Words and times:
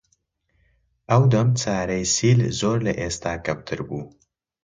ئەو 1.09 1.23
دەم 1.33 1.49
چارەی 1.61 2.03
سیل 2.15 2.39
زۆر 2.59 2.77
لە 2.87 2.93
ئێستا 3.01 3.33
کەمتر 3.45 3.79
بوو 3.87 4.03